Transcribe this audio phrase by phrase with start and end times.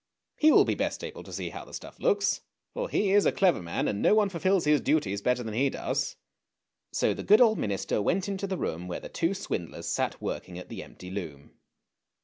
[0.41, 2.41] "He will be best able to see how the stuff looks,
[2.73, 5.69] for he is a clever man and no one fulfils his duties better than he
[5.69, 6.15] does!"
[6.91, 10.57] So the good old minister went into the room where the two swindlers sat working
[10.57, 11.51] at the empty loom.